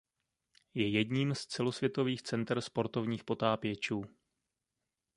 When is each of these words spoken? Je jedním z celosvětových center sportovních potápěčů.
Je 0.73 0.87
jedním 0.89 1.35
z 1.35 1.45
celosvětových 1.45 2.21
center 2.21 2.61
sportovních 2.61 3.23
potápěčů. 3.23 4.03